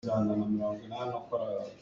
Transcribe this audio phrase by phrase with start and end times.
[0.15, 1.79] A lenglei in zoh.